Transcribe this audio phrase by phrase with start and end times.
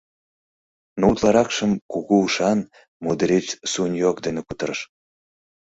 [0.99, 2.59] Но утларакшым кугу ушан,
[3.03, 4.79] мудреч Суньог дене кутырыш.